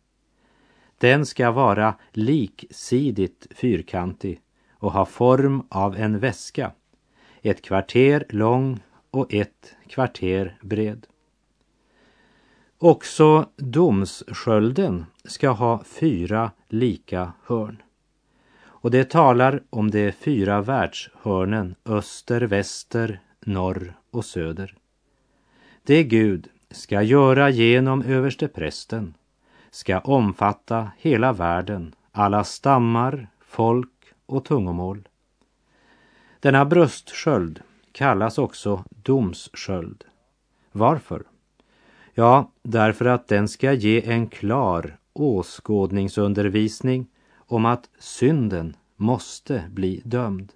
Den 0.97 1.25
ska 1.25 1.51
vara 1.51 1.95
liksidigt 2.11 3.47
fyrkantig 3.55 4.41
och 4.73 4.91
ha 4.91 5.05
form 5.05 5.63
av 5.69 5.95
en 5.95 6.19
väska, 6.19 6.71
ett 7.41 7.61
kvarter 7.61 8.25
lång 8.29 8.79
och 9.11 9.33
ett 9.33 9.75
kvarter 9.87 10.57
bred. 10.61 11.07
Också 12.77 13.49
domsskölden 13.55 15.05
ska 15.23 15.49
ha 15.49 15.83
fyra 15.83 16.51
lika 16.69 17.33
hörn. 17.45 17.81
Och 18.63 18.91
det 18.91 19.09
talar 19.09 19.63
om 19.69 19.91
de 19.91 20.11
fyra 20.11 20.61
världshörnen 20.61 21.75
öster, 21.85 22.41
väster, 22.41 23.19
norr 23.39 23.93
och 24.13 24.25
söder. 24.25 24.75
Det 25.83 26.03
Gud 26.03 26.47
ska 26.71 27.01
göra 27.01 27.49
genom 27.49 28.01
översteprästen 28.01 29.13
ska 29.71 29.99
omfatta 29.99 30.91
hela 30.97 31.33
världen 31.33 31.95
alla 32.11 32.43
stammar, 32.43 33.27
folk 33.39 33.89
och 34.25 34.45
tungomål. 34.45 35.07
Denna 36.39 36.65
bröstsköld 36.65 37.61
kallas 37.91 38.37
också 38.37 38.83
domssköld. 38.89 40.03
Varför? 40.71 41.23
Ja, 42.13 42.51
därför 42.61 43.05
att 43.05 43.27
den 43.27 43.47
ska 43.47 43.73
ge 43.73 44.11
en 44.11 44.27
klar 44.27 44.97
åskådningsundervisning 45.13 47.07
om 47.35 47.65
att 47.65 47.89
synden 47.99 48.75
måste 48.95 49.63
bli 49.69 50.01
dömd. 50.05 50.53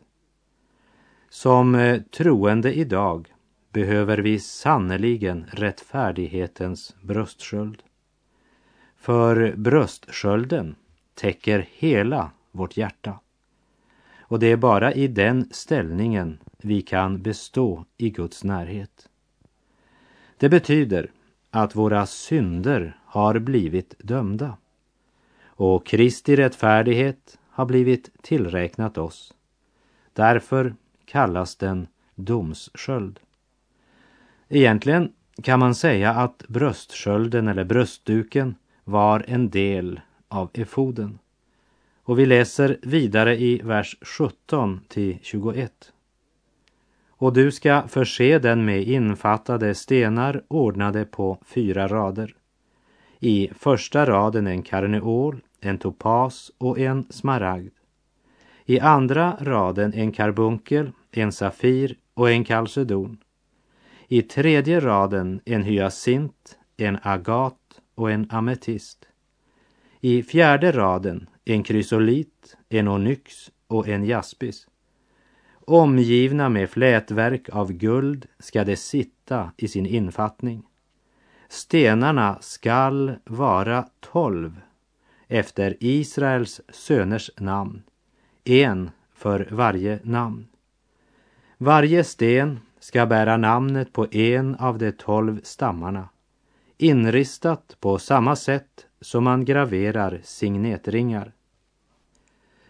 Som 1.30 1.76
eh, 1.76 2.02
troende 2.02 2.74
idag 2.74 3.34
behöver 3.72 4.18
vi 4.18 4.40
sannerligen 4.40 5.46
rättfärdighetens 5.52 6.96
bröstsköld. 7.02 7.84
För 8.98 9.54
bröstskölden 9.56 10.76
täcker 11.14 11.68
hela 11.72 12.32
vårt 12.52 12.78
hjärta. 12.78 13.20
Och 14.20 14.40
det 14.40 14.52
är 14.52 14.58
bara 14.58 14.94
i 14.94 15.08
den 15.08 15.50
ställningen 15.52 16.40
vi 16.58 16.82
kan 16.82 17.22
bestå 17.22 17.86
i 17.98 18.10
Guds 18.10 18.44
närhet. 18.44 19.10
Det 20.38 20.50
betyder 20.50 21.12
att 21.50 21.76
våra 21.76 22.06
synder 22.06 23.00
har 23.06 23.40
blivit 23.40 23.96
dömda 24.00 24.58
och 25.58 25.86
Kristi 25.86 26.36
rättfärdighet 26.36 27.40
har 27.50 27.66
blivit 27.66 28.10
tillräknat 28.22 28.98
oss. 28.98 29.34
Därför 30.14 30.76
kallas 31.06 31.56
den 31.56 31.88
domssköld. 32.16 33.20
Egentligen 34.50 35.14
kan 35.44 35.60
man 35.60 35.76
säga 35.76 36.12
att 36.12 36.44
bröstskölden 36.48 37.48
eller 37.48 37.64
bröstduken 37.64 38.56
var 38.84 39.26
en 39.28 39.50
del 39.50 40.02
av 40.28 40.50
efoden. 40.54 41.20
Och 42.04 42.20
vi 42.20 42.26
läser 42.26 42.78
vidare 42.82 43.38
i 43.38 43.62
vers 43.64 43.98
17 44.02 44.82
till 44.88 45.18
21. 45.22 45.72
Och 47.10 47.34
du 47.34 47.52
ska 47.52 47.88
förse 47.88 48.40
den 48.40 48.66
med 48.66 48.88
infattade 48.88 49.76
stenar 49.76 50.44
ordnade 50.48 51.06
på 51.06 51.40
fyra 51.46 51.88
rader. 51.88 52.36
I 53.20 53.50
första 53.60 54.06
raden 54.06 54.48
en 54.48 54.62
karneol, 54.62 55.42
en 55.62 55.78
topas 55.78 56.52
och 56.58 56.80
en 56.80 57.06
smaragd. 57.10 57.74
I 58.66 58.80
andra 58.80 59.38
raden 59.42 59.94
en 59.94 60.12
karbunkel, 60.12 60.92
en 61.12 61.32
safir 61.32 61.96
och 62.14 62.32
en 62.32 62.44
kalcedon. 62.44 63.18
I 64.08 64.22
tredje 64.22 64.80
raden 64.80 65.42
en 65.46 65.64
hyacint, 65.64 66.58
en 66.78 66.98
agat 67.02 67.82
och 67.96 68.12
en 68.12 68.28
ametist. 68.30 69.08
I 70.02 70.24
fjärde 70.24 70.72
raden 70.72 71.30
en 71.46 71.64
krysolit, 71.64 72.58
en 72.70 72.88
onyx 72.88 73.52
och 73.68 73.88
en 73.88 74.06
jaspis. 74.06 74.68
Omgivna 75.54 76.50
med 76.50 76.70
flätverk 76.70 77.50
av 77.50 77.72
guld 77.72 78.26
ska 78.40 78.64
det 78.64 78.76
sitta 78.76 79.52
i 79.58 79.68
sin 79.68 79.86
infattning. 79.86 80.64
Stenarna 81.50 82.38
skall 82.42 83.16
vara 83.26 83.88
tolv 84.00 84.62
efter 85.28 85.78
Israels 85.80 86.62
söners 86.70 87.32
namn, 87.38 87.84
en 88.44 88.92
för 89.14 89.48
varje 89.52 90.00
namn. 90.04 90.48
Varje 91.58 92.04
sten 92.04 92.60
ska 92.88 93.06
bära 93.06 93.38
namnet 93.38 93.94
på 93.94 94.08
en 94.12 94.56
av 94.56 94.78
de 94.78 94.92
tolv 94.92 95.40
stammarna, 95.44 96.10
inristat 96.78 97.78
på 97.80 98.00
samma 98.00 98.36
sätt 98.36 98.86
som 99.02 99.24
man 99.24 99.46
graverar 99.46 100.22
signetringar. 100.24 101.32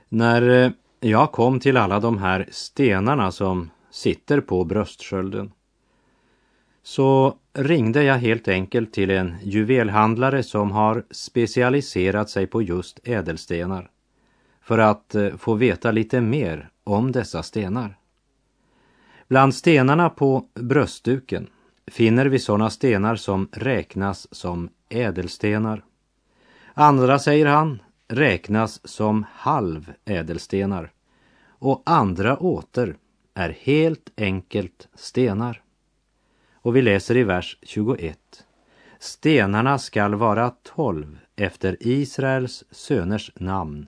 När 0.10 0.50
eh, 0.50 0.72
jag 1.00 1.32
kom 1.32 1.60
till 1.60 1.78
alla 1.78 2.00
de 2.00 2.18
här 2.18 2.48
stenarna 2.52 3.32
som 3.32 3.70
sitter 3.90 4.42
på 4.42 4.64
bröstskölden 4.64 5.52
så 6.84 7.36
ringde 7.54 8.04
jag 8.04 8.18
helt 8.18 8.48
enkelt 8.48 8.94
till 8.94 9.10
en 9.10 9.36
juvelhandlare 9.44 10.44
som 10.44 10.72
har 10.72 11.04
specialiserat 11.12 12.30
sig 12.30 12.48
på 12.48 12.62
just 12.62 13.00
ädelstenar 13.04 13.90
för 14.62 14.78
att 14.78 15.16
eh, 15.16 15.36
få 15.38 15.54
veta 15.54 15.92
lite 15.92 16.22
mer 16.22 16.70
om 16.84 17.12
dessa 17.12 17.44
stenar. 17.44 17.98
Bland 19.28 19.56
stenarna 19.56 20.10
på 20.10 20.46
bröstduken 20.54 21.50
finner 21.88 22.26
vi 22.26 22.40
sådana 22.40 22.70
stenar 22.70 23.16
som 23.16 23.50
räknas 23.52 24.28
som 24.32 24.70
ädelstenar. 24.90 25.84
Andra, 26.74 27.20
säger 27.20 27.46
han, 27.46 27.82
räknas 28.08 28.88
som 28.88 29.26
halvädelstenar 29.34 30.92
och 31.60 31.82
andra 31.86 32.38
åter 32.38 32.98
är 33.34 33.58
helt 33.62 34.10
enkelt 34.18 34.88
stenar. 34.96 35.62
Och 36.54 36.76
vi 36.76 36.82
läser 36.82 37.18
i 37.18 37.24
vers 37.24 37.58
21. 37.62 38.20
Stenarna 39.00 39.80
skall 39.80 40.16
vara 40.16 40.50
tolv 40.50 41.20
efter 41.36 41.78
Israels 41.80 42.64
söners 42.72 43.32
namn, 43.36 43.88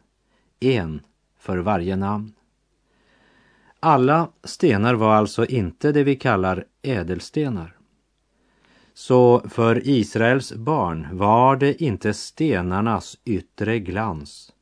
en 0.60 1.02
för 1.40 1.58
varje 1.58 1.96
namn. 1.96 2.34
Alla 3.80 4.30
stenar 4.44 4.94
var 4.94 5.16
alltså 5.16 5.46
inte 5.46 5.92
det 5.92 6.04
vi 6.04 6.16
kallar 6.16 6.66
ädelstenar. 6.82 7.76
Så 8.94 9.40
för 9.50 9.88
Israels 9.88 10.54
barn 10.54 11.08
var 11.12 11.56
det 11.56 11.84
inte 11.84 12.14
stenarnas 12.14 13.18
yttre 13.26 13.80
glans 13.80 14.54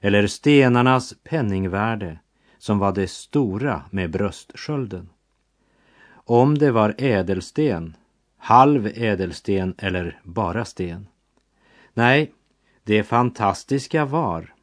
eller 0.00 0.26
stenarnas 0.26 1.14
penningvärde 1.24 2.18
som 2.58 2.78
var 2.78 2.92
det 2.92 3.10
stora 3.10 3.82
med 3.90 4.10
bröstskölden. 4.10 5.08
Om 6.12 6.58
det 6.58 6.70
var 6.70 6.94
ädelsten, 6.98 7.96
halv 8.38 8.86
ädelsten 8.86 9.74
eller 9.78 10.20
bara 10.22 10.64
sten. 10.64 11.06
Nej, 11.94 12.32
det 12.84 13.02
fantastiska 13.02 14.04
var 14.04 14.54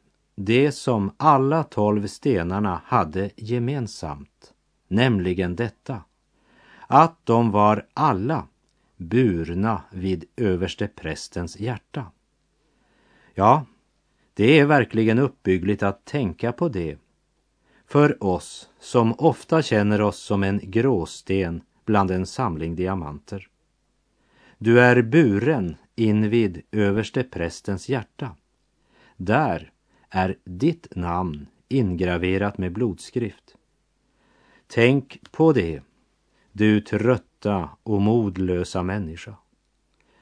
det 0.44 0.72
som 0.72 1.10
alla 1.16 1.64
tolv 1.64 2.06
stenarna 2.06 2.82
hade 2.84 3.30
gemensamt, 3.36 4.52
nämligen 4.88 5.56
detta, 5.56 6.04
att 6.86 7.16
de 7.24 7.50
var 7.50 7.86
alla 7.94 8.46
burna 8.96 9.82
vid 9.90 10.24
överste 10.36 10.88
prästens 10.88 11.60
hjärta. 11.60 12.06
Ja, 13.34 13.66
det 14.34 14.58
är 14.58 14.66
verkligen 14.66 15.18
uppbyggligt 15.18 15.82
att 15.82 16.04
tänka 16.04 16.52
på 16.52 16.68
det 16.68 16.98
för 17.86 18.24
oss 18.24 18.68
som 18.78 19.14
ofta 19.18 19.62
känner 19.62 20.00
oss 20.00 20.18
som 20.18 20.42
en 20.42 20.60
gråsten 20.62 21.62
bland 21.84 22.10
en 22.10 22.26
samling 22.26 22.76
diamanter. 22.76 23.48
Du 24.58 24.80
är 24.80 25.02
buren 25.02 25.76
invid 25.94 26.62
överste 26.70 27.22
prästens 27.22 27.88
hjärta. 27.88 28.36
Där 29.16 29.72
är 30.10 30.36
ditt 30.44 30.96
namn 30.96 31.46
ingraverat 31.68 32.58
med 32.58 32.72
blodskrift. 32.72 33.56
Tänk 34.66 35.32
på 35.32 35.52
det, 35.52 35.82
du 36.52 36.80
trötta 36.80 37.70
och 37.82 38.02
modlösa 38.02 38.82
människa. 38.82 39.34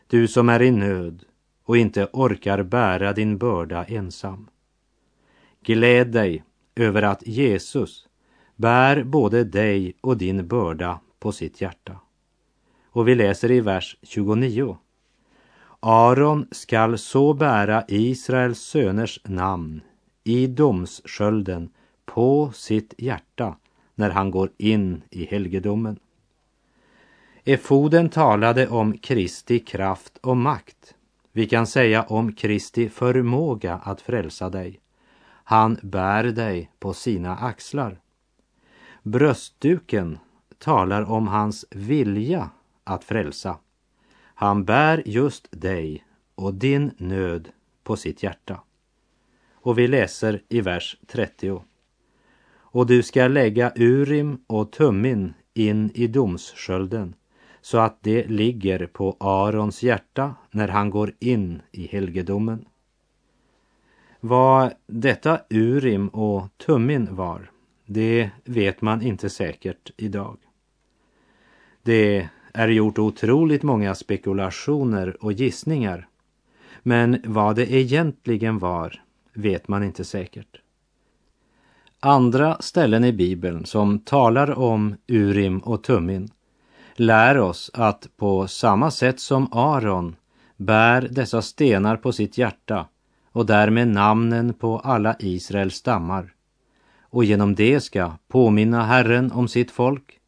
Du 0.06 0.28
som 0.28 0.48
är 0.48 0.62
i 0.62 0.70
nöd 0.70 1.24
och 1.64 1.76
inte 1.76 2.08
orkar 2.12 2.62
bära 2.62 3.12
din 3.12 3.38
börda 3.38 3.84
ensam. 3.84 4.48
Gläd 5.60 6.12
dig 6.12 6.44
över 6.76 7.02
att 7.02 7.26
Jesus 7.26 8.08
bär 8.56 9.04
både 9.04 9.44
dig 9.44 9.94
och 10.00 10.16
din 10.16 10.48
börda 10.48 11.00
på 11.18 11.32
sitt 11.32 11.60
hjärta. 11.60 12.00
Och 12.90 13.08
vi 13.08 13.14
läser 13.14 13.50
i 13.50 13.60
vers 13.60 13.96
29. 14.02 14.78
Aron 15.80 16.48
skall 16.50 16.98
så 16.98 17.34
bära 17.34 17.84
Israels 17.88 18.60
söners 18.60 19.20
namn 19.24 19.80
i 20.24 20.46
domsskölden 20.46 21.70
på 22.04 22.50
sitt 22.54 22.94
hjärta 22.98 23.56
när 23.94 24.10
han 24.10 24.30
går 24.30 24.50
in 24.56 25.02
i 25.10 25.24
helgedomen. 25.24 25.98
Efoden 27.44 28.08
talade 28.08 28.68
om 28.68 28.98
Kristi 28.98 29.58
kraft 29.58 30.18
och 30.22 30.36
makt. 30.36 30.94
Vi 31.32 31.46
kan 31.46 31.66
säga 31.66 32.02
om 32.02 32.32
Kristi 32.32 32.88
förmåga 32.88 33.74
att 33.74 34.00
frälsa 34.00 34.50
dig. 34.50 34.80
Han 35.44 35.78
bär 35.82 36.24
dig 36.24 36.70
på 36.78 36.94
sina 36.94 37.36
axlar. 37.36 38.00
Bröstduken 39.02 40.18
talar 40.58 41.10
om 41.10 41.28
hans 41.28 41.64
vilja 41.70 42.50
att 42.84 43.04
frälsa. 43.04 43.56
Han 44.40 44.64
bär 44.64 45.02
just 45.06 45.48
dig 45.50 46.04
och 46.34 46.54
din 46.54 46.90
nöd 46.96 47.48
på 47.84 47.96
sitt 47.96 48.22
hjärta. 48.22 48.60
Och 49.52 49.78
vi 49.78 49.88
läser 49.88 50.42
i 50.48 50.60
vers 50.60 50.96
30. 51.06 51.62
Och 52.50 52.86
du 52.86 53.02
ska 53.02 53.28
lägga 53.28 53.72
Urim 53.76 54.38
och 54.46 54.72
Tummin 54.72 55.34
in 55.54 55.90
i 55.94 56.06
domsskölden 56.06 57.14
så 57.60 57.78
att 57.78 58.02
det 58.02 58.26
ligger 58.26 58.86
på 58.86 59.16
Arons 59.20 59.82
hjärta 59.82 60.34
när 60.50 60.68
han 60.68 60.90
går 60.90 61.12
in 61.18 61.62
i 61.72 61.86
helgedomen. 61.86 62.64
Vad 64.20 64.72
detta 64.86 65.40
Urim 65.50 66.08
och 66.08 66.48
Tummin 66.56 67.08
var, 67.10 67.50
det 67.86 68.30
vet 68.44 68.82
man 68.82 69.02
inte 69.02 69.30
säkert 69.30 69.90
idag. 69.96 70.36
Det 71.82 72.28
är 72.58 72.68
gjort 72.68 72.98
otroligt 72.98 73.62
många 73.62 73.94
spekulationer 73.94 75.24
och 75.24 75.32
gissningar. 75.32 76.08
Men 76.82 77.22
vad 77.24 77.56
det 77.56 77.72
egentligen 77.72 78.58
var 78.58 79.02
vet 79.34 79.68
man 79.68 79.82
inte 79.82 80.04
säkert. 80.04 80.60
Andra 82.00 82.56
ställen 82.60 83.04
i 83.04 83.12
Bibeln 83.12 83.66
som 83.66 83.98
talar 83.98 84.58
om 84.58 84.96
Urim 85.06 85.58
och 85.58 85.82
Tummin 85.82 86.30
lär 86.94 87.38
oss 87.38 87.70
att 87.74 88.08
på 88.16 88.46
samma 88.46 88.90
sätt 88.90 89.20
som 89.20 89.52
Aron 89.52 90.16
bär 90.56 91.08
dessa 91.10 91.42
stenar 91.42 91.96
på 91.96 92.12
sitt 92.12 92.38
hjärta 92.38 92.86
och 93.32 93.46
därmed 93.46 93.88
namnen 93.88 94.54
på 94.54 94.78
alla 94.78 95.16
Israels 95.18 95.74
stammar 95.74 96.34
och 97.00 97.24
genom 97.24 97.54
det 97.54 97.80
ska 97.80 98.12
påminna 98.28 98.82
Herren 98.82 99.32
om 99.32 99.48
sitt 99.48 99.70
folk. 99.70 100.18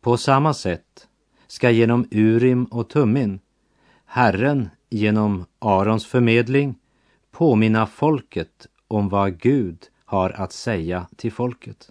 På 0.00 0.16
samma 0.16 0.54
sätt 0.54 1.07
ska 1.48 1.70
genom 1.70 2.06
Urim 2.10 2.64
och 2.64 2.88
Tummin 2.88 3.40
Herren 4.10 4.68
genom 4.90 5.44
Arons 5.58 6.06
förmedling 6.06 6.74
påminna 7.30 7.86
folket 7.86 8.66
om 8.88 9.08
vad 9.08 9.40
Gud 9.40 9.78
har 10.04 10.30
att 10.30 10.52
säga 10.52 11.06
till 11.16 11.32
folket. 11.32 11.90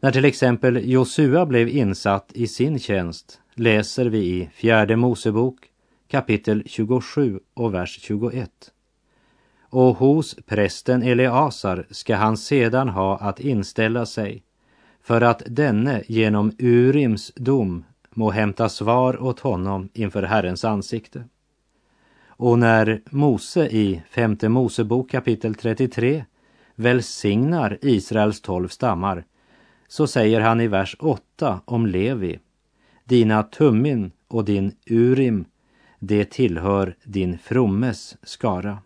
När 0.00 0.12
till 0.12 0.24
exempel 0.24 0.90
Josua 0.90 1.46
blev 1.46 1.68
insatt 1.68 2.30
i 2.34 2.46
sin 2.46 2.78
tjänst 2.78 3.40
läser 3.54 4.06
vi 4.06 4.18
i 4.18 4.50
Fjärde 4.54 4.96
Mosebok 4.96 5.56
kapitel 6.08 6.62
27 6.66 7.40
och 7.54 7.74
vers 7.74 7.98
21. 8.02 8.50
Och 9.60 9.96
hos 9.96 10.36
prästen 10.46 11.02
Eleasar 11.02 11.86
ska 11.90 12.16
han 12.16 12.36
sedan 12.36 12.88
ha 12.88 13.18
att 13.18 13.40
inställa 13.40 14.06
sig 14.06 14.42
för 15.02 15.20
att 15.20 15.42
denne 15.46 16.02
genom 16.08 16.52
Urims 16.58 17.32
dom 17.36 17.84
må 18.16 18.30
hämta 18.30 18.68
svar 18.68 19.22
åt 19.22 19.40
honom 19.40 19.88
inför 19.92 20.22
Herrens 20.22 20.64
ansikte. 20.64 21.24
Och 22.26 22.58
när 22.58 23.02
Mose 23.10 23.66
i 23.66 24.02
femte 24.10 24.48
Mosebok 24.48 25.10
kapitel 25.10 25.54
33 25.54 26.24
välsignar 26.74 27.78
Israels 27.82 28.40
tolv 28.40 28.68
stammar 28.68 29.24
så 29.88 30.06
säger 30.06 30.40
han 30.40 30.60
i 30.60 30.68
vers 30.68 30.96
8 30.98 31.60
om 31.64 31.86
Levi 31.86 32.38
Dina 33.04 33.42
tummin 33.42 34.12
och 34.28 34.44
din 34.44 34.72
urim, 34.86 35.44
det 35.98 36.30
tillhör 36.30 36.96
din 37.04 37.38
frommes 37.38 38.16
skara. 38.22 38.78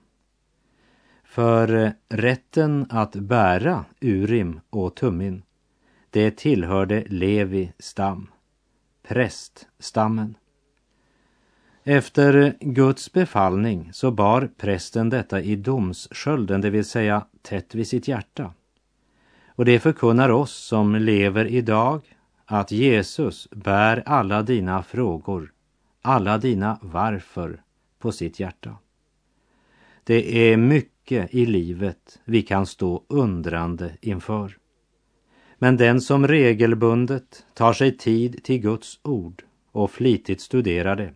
För 1.25 1.93
rätten 2.09 2.87
att 2.91 3.17
bära 3.17 3.85
urim 4.01 4.61
och 4.71 4.95
tummin, 4.95 5.43
det 6.11 6.37
tillhörde 6.37 7.05
Levi 7.09 7.73
stam, 7.79 8.30
präststammen. 9.11 10.35
Efter 11.85 12.57
Guds 12.61 13.13
befallning 13.13 13.91
så 13.93 14.11
bar 14.11 14.51
prästen 14.57 15.11
detta 15.11 15.41
i 15.41 15.57
domskölden, 15.57 16.61
det 16.61 16.71
vill 16.71 16.85
säga 16.85 17.27
tätt 17.43 17.75
vid 17.75 17.89
sitt 17.89 18.09
hjärta. 18.09 18.55
Och 19.47 19.65
det 19.65 19.81
förkunnar 19.81 20.29
oss 20.29 20.53
som 20.53 20.95
lever 20.95 21.45
idag 21.45 22.17
att 22.45 22.71
Jesus 22.71 23.49
bär 23.51 24.03
alla 24.07 24.43
dina 24.43 24.83
frågor, 24.83 25.53
alla 26.03 26.39
dina 26.39 26.79
varför 26.83 27.63
på 27.99 28.13
sitt 28.13 28.41
hjärta. 28.41 28.77
Det 30.05 30.53
är 30.53 30.57
mycket 30.57 31.35
i 31.35 31.47
livet 31.47 32.21
vi 32.25 32.43
kan 32.43 32.67
stå 32.67 33.05
undrande 33.09 33.93
inför. 34.01 34.60
Men 35.63 35.77
den 35.77 36.01
som 36.01 36.27
regelbundet 36.29 37.47
tar 37.55 37.73
sig 37.73 37.97
tid 37.97 38.45
till 38.45 38.61
Guds 38.61 38.99
ord 39.03 39.43
och 39.73 39.91
flitigt 39.91 40.41
studerar 40.41 40.97
det 40.97 41.15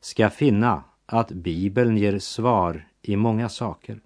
ska 0.00 0.30
finna 0.30 0.84
att 1.06 1.30
Bibeln 1.30 1.96
ger 1.96 2.18
svar 2.18 2.88
i 3.02 3.16
många 3.16 3.48
saker. 3.48 4.00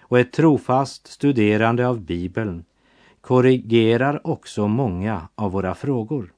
Och 0.00 0.18
ett 0.18 0.32
trofast 0.32 1.06
studerande 1.06 1.88
av 1.88 2.00
Bibeln 2.00 2.64
korrigerar 3.20 4.26
också 4.26 4.68
många 4.68 5.28
av 5.34 5.52
våra 5.52 5.74
frågor. 5.74 6.32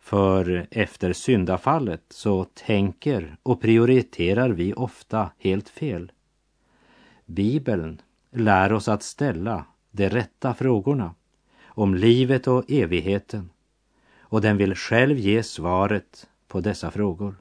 För 0.00 0.66
efter 0.70 1.12
syndafallet 1.12 2.04
så 2.08 2.44
tänker 2.44 3.36
och 3.42 3.60
prioriterar 3.60 4.50
vi 4.50 4.74
ofta 4.74 5.30
helt 5.38 5.68
fel. 5.68 6.12
Bibeln 7.26 8.00
lär 8.32 8.72
oss 8.72 8.88
att 8.88 9.02
ställa 9.02 9.64
de 9.90 10.08
rätta 10.08 10.54
frågorna 10.54 11.14
om 11.74 11.94
livet 11.94 12.46
och 12.46 12.70
evigheten 12.70 13.50
och 14.20 14.40
den 14.40 14.56
vill 14.56 14.74
själv 14.74 15.18
ge 15.18 15.42
svaret 15.42 16.28
på 16.48 16.60
dessa 16.60 16.90
frågor 16.90 17.34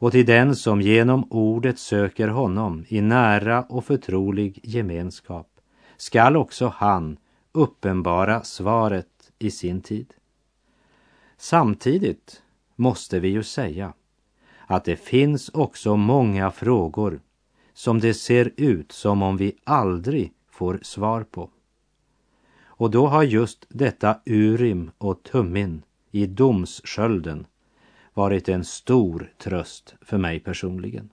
och 0.00 0.12
till 0.12 0.26
den 0.26 0.56
som 0.56 0.80
genom 0.80 1.26
ordet 1.30 1.78
söker 1.78 2.28
honom 2.28 2.84
i 2.88 3.00
nära 3.00 3.62
och 3.62 3.84
förtrolig 3.84 4.60
gemenskap 4.62 5.46
skall 5.96 6.36
också 6.36 6.72
han 6.76 7.16
uppenbara 7.52 8.42
svaret 8.42 9.32
i 9.38 9.50
sin 9.50 9.80
tid. 9.80 10.14
Samtidigt 11.36 12.42
måste 12.76 13.20
vi 13.20 13.28
ju 13.28 13.42
säga 13.42 13.92
att 14.66 14.84
det 14.84 14.96
finns 14.96 15.48
också 15.48 15.96
många 15.96 16.50
frågor 16.50 17.20
som 17.72 18.00
det 18.00 18.14
ser 18.14 18.52
ut 18.56 18.92
som 18.92 19.22
om 19.22 19.36
vi 19.36 19.56
aldrig 19.64 20.32
får 20.50 20.80
svar 20.82 21.22
på. 21.22 21.50
Och 22.80 22.90
då 22.90 23.06
har 23.06 23.22
just 23.22 23.66
detta 23.68 24.20
Urim 24.26 24.90
och 24.98 25.22
Tummin 25.22 25.82
i 26.10 26.26
domskölden 26.26 27.46
varit 28.14 28.48
en 28.48 28.64
stor 28.64 29.32
tröst 29.38 29.94
för 30.00 30.18
mig 30.18 30.40
personligen. 30.40 31.10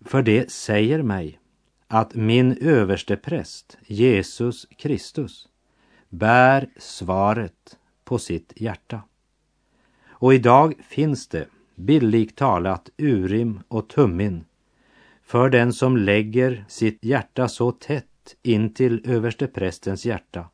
För 0.00 0.22
det 0.22 0.50
säger 0.50 1.02
mig 1.02 1.38
att 1.86 2.14
min 2.14 2.56
överste 2.60 3.16
präst, 3.16 3.78
Jesus 3.86 4.66
Kristus, 4.78 5.48
bär 6.08 6.68
svaret 6.76 7.78
på 8.04 8.18
sitt 8.18 8.52
hjärta. 8.56 9.02
Och 10.08 10.34
idag 10.34 10.74
finns 10.88 11.28
det, 11.28 11.46
bildligt 11.74 12.36
talat, 12.36 12.90
Urim 12.98 13.60
och 13.68 13.88
Tummin 13.88 14.44
för 15.22 15.50
den 15.50 15.72
som 15.72 15.96
lägger 15.96 16.64
sitt 16.68 17.04
hjärta 17.04 17.48
så 17.48 17.72
tätt 17.72 18.06
in 18.42 18.74
till 18.74 19.02
översteprästens 19.04 20.06
hjärta 20.06 20.48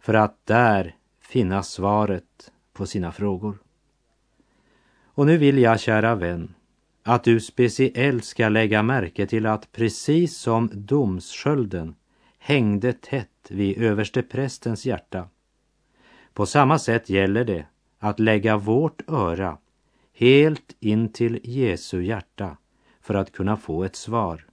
för 0.00 0.14
att 0.14 0.46
där 0.46 0.96
finna 1.20 1.62
svaret 1.62 2.52
på 2.72 2.86
sina 2.86 3.12
frågor. 3.12 3.58
Och 5.04 5.26
nu 5.26 5.36
vill 5.36 5.58
jag, 5.58 5.80
kära 5.80 6.14
vän, 6.14 6.54
att 7.02 7.24
du 7.24 7.40
speciellt 7.40 8.24
ska 8.24 8.48
lägga 8.48 8.82
märke 8.82 9.26
till 9.26 9.46
att 9.46 9.72
precis 9.72 10.36
som 10.36 10.70
domskölden 10.72 11.94
hängde 12.38 12.92
tätt 12.92 13.48
vid 13.48 13.78
översteprästens 13.78 14.86
hjärta, 14.86 15.28
på 16.32 16.46
samma 16.46 16.78
sätt 16.78 17.10
gäller 17.10 17.44
det 17.44 17.66
att 17.98 18.20
lägga 18.20 18.56
vårt 18.56 19.10
öra 19.10 19.58
helt 20.14 20.76
in 20.80 21.12
till 21.12 21.40
Jesu 21.42 22.02
hjärta 22.02 22.56
för 23.00 23.14
att 23.14 23.32
kunna 23.32 23.56
få 23.56 23.84
ett 23.84 23.96
svar. 23.96 24.46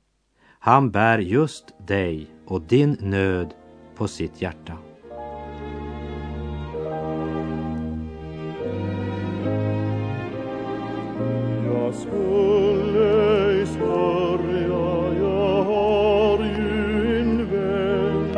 Han 0.63 0.91
bär 0.91 1.19
just 1.19 1.88
dig 1.88 2.28
och 2.45 2.62
din 2.62 2.97
nöd 3.00 3.54
på 3.95 4.08
sitt 4.08 4.41
hjärta. 4.41 4.78
Jag 11.65 11.93
skulle 11.95 13.50
ej 13.50 13.65
sörja, 13.65 15.19
jag 15.19 15.63
har 15.63 16.39
ju 16.43 17.19
en 17.19 17.52
vän 17.52 18.34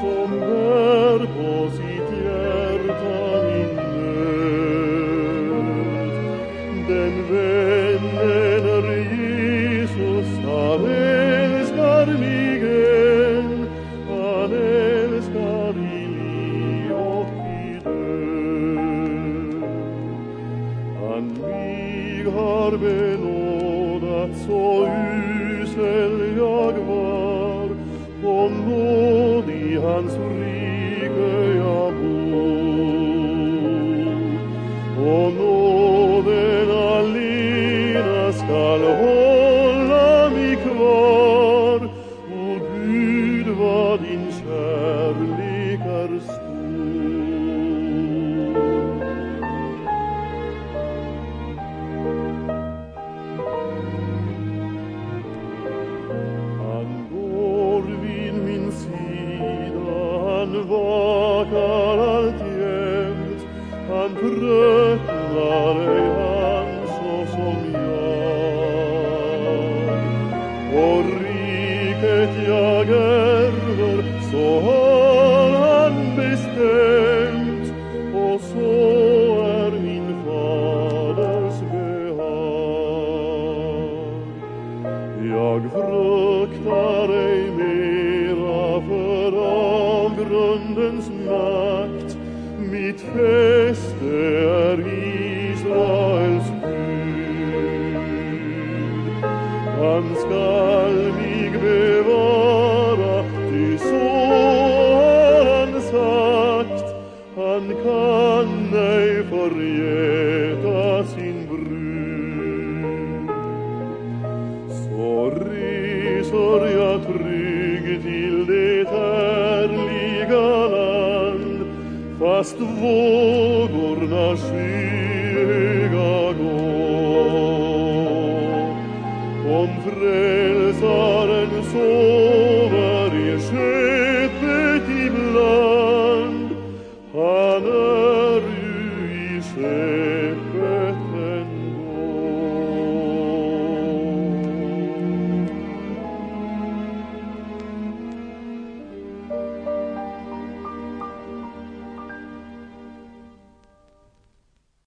som 0.00 0.30
bär 0.30 1.18
på 1.18 1.70
sitt 1.70 2.10
hjärta 2.24 3.42
min 3.46 3.76
nöd. 3.76 4.24
Den 6.88 7.14
vän 7.34 7.53
han 64.24 64.73